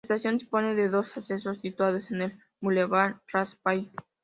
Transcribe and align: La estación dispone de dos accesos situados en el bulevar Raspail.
La 0.09 0.15
estación 0.15 0.37
dispone 0.39 0.73
de 0.73 0.89
dos 0.89 1.15
accesos 1.15 1.59
situados 1.59 2.09
en 2.09 2.23
el 2.23 2.39
bulevar 2.59 3.21
Raspail. 3.31 3.91